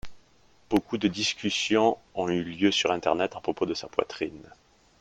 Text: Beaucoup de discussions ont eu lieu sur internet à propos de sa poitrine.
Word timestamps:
Beaucoup 0.71 0.97
de 0.97 1.07
discussions 1.07 1.95
ont 2.15 2.27
eu 2.27 2.41
lieu 2.41 2.71
sur 2.71 2.89
internet 2.89 3.35
à 3.35 3.39
propos 3.39 3.67
de 3.67 3.75
sa 3.75 3.87
poitrine. 3.87 4.49